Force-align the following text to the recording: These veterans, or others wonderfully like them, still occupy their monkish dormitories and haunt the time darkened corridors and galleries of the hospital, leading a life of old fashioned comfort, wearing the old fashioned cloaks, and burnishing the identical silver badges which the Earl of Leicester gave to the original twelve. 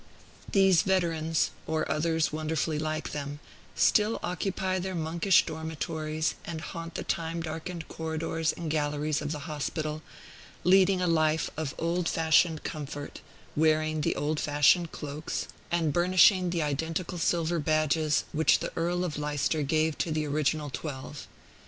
These 0.51 0.81
veterans, 0.81 1.51
or 1.67 1.87
others 1.87 2.33
wonderfully 2.33 2.79
like 2.79 3.11
them, 3.11 3.39
still 3.75 4.19
occupy 4.23 4.79
their 4.79 4.95
monkish 4.95 5.45
dormitories 5.45 6.33
and 6.43 6.59
haunt 6.59 6.95
the 6.95 7.03
time 7.03 7.41
darkened 7.43 7.87
corridors 7.87 8.51
and 8.51 8.71
galleries 8.71 9.21
of 9.21 9.31
the 9.31 9.41
hospital, 9.45 10.01
leading 10.63 11.01
a 11.01 11.05
life 11.05 11.51
of 11.55 11.75
old 11.77 12.09
fashioned 12.09 12.63
comfort, 12.63 13.21
wearing 13.55 14.01
the 14.01 14.15
old 14.15 14.39
fashioned 14.39 14.91
cloaks, 14.91 15.47
and 15.69 15.93
burnishing 15.93 16.49
the 16.49 16.63
identical 16.63 17.19
silver 17.19 17.59
badges 17.59 18.23
which 18.31 18.57
the 18.57 18.73
Earl 18.75 19.03
of 19.05 19.19
Leicester 19.19 19.61
gave 19.61 19.99
to 19.99 20.09
the 20.11 20.25
original 20.25 20.71
twelve. 20.71 21.27